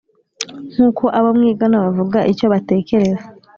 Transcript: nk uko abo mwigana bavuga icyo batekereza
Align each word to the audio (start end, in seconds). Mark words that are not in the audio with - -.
nk 0.71 0.79
uko 0.87 1.03
abo 1.17 1.29
mwigana 1.37 1.77
bavuga 1.85 2.19
icyo 2.31 2.45
batekereza 2.53 3.25